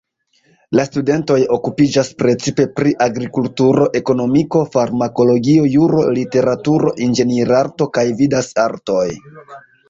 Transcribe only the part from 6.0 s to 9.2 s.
literaturo, inĝenierarto kaj vidaj artoj.